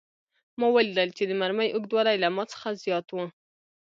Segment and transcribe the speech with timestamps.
[0.59, 3.17] ما ولیدل چې د مرمۍ اوږدوالی له ما څخه زیات و